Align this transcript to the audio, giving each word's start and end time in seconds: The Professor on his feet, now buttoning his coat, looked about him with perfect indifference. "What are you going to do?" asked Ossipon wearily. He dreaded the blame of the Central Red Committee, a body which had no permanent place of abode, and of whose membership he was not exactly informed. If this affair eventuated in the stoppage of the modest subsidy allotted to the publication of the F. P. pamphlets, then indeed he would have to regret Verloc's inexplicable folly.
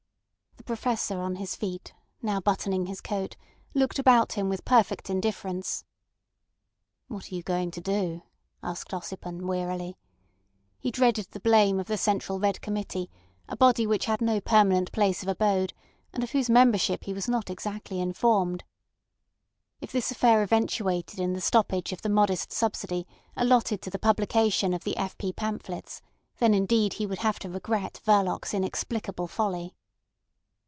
The 0.57 0.75
Professor 0.77 1.19
on 1.19 1.37
his 1.37 1.55
feet, 1.55 1.91
now 2.21 2.39
buttoning 2.39 2.85
his 2.85 3.01
coat, 3.01 3.35
looked 3.73 3.97
about 3.97 4.33
him 4.33 4.47
with 4.47 4.63
perfect 4.63 5.09
indifference. 5.09 5.83
"What 7.07 7.29
are 7.31 7.35
you 7.35 7.41
going 7.41 7.71
to 7.71 7.81
do?" 7.81 8.21
asked 8.61 8.91
Ossipon 8.93 9.47
wearily. 9.47 9.97
He 10.77 10.91
dreaded 10.91 11.29
the 11.31 11.39
blame 11.39 11.79
of 11.79 11.87
the 11.87 11.97
Central 11.97 12.39
Red 12.39 12.61
Committee, 12.61 13.09
a 13.49 13.57
body 13.57 13.87
which 13.87 14.05
had 14.05 14.21
no 14.21 14.39
permanent 14.39 14.91
place 14.91 15.23
of 15.23 15.27
abode, 15.29 15.73
and 16.13 16.23
of 16.23 16.29
whose 16.31 16.49
membership 16.49 17.05
he 17.05 17.13
was 17.13 17.27
not 17.27 17.49
exactly 17.49 17.99
informed. 17.99 18.63
If 19.81 19.91
this 19.91 20.11
affair 20.11 20.43
eventuated 20.43 21.17
in 21.19 21.33
the 21.33 21.41
stoppage 21.41 21.91
of 21.91 22.03
the 22.03 22.09
modest 22.09 22.51
subsidy 22.51 23.07
allotted 23.35 23.81
to 23.81 23.89
the 23.89 23.99
publication 23.99 24.75
of 24.75 24.83
the 24.83 24.95
F. 24.95 25.17
P. 25.17 25.33
pamphlets, 25.33 26.01
then 26.37 26.53
indeed 26.53 26.93
he 26.93 27.07
would 27.07 27.19
have 27.19 27.39
to 27.39 27.49
regret 27.49 27.99
Verloc's 28.05 28.53
inexplicable 28.53 29.27
folly. 29.27 29.75